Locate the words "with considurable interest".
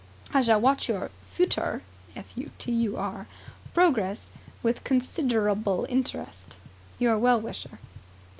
4.63-6.57